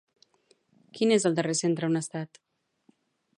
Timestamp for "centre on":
1.61-2.01